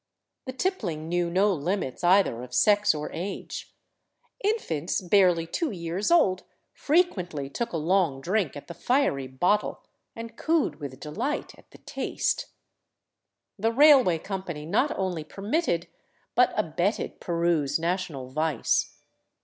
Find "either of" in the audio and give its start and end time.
2.03-2.55